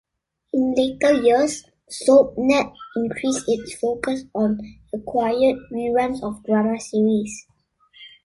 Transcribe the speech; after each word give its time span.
In 0.51 0.73
later 0.75 1.13
years, 1.21 1.63
Soapnet 1.87 2.73
increased 2.95 3.43
its 3.47 3.75
focus 3.75 4.23
on 4.33 4.57
acquired 4.91 5.57
reruns 5.71 6.23
of 6.23 6.43
drama 6.43 6.79
series. 6.79 7.45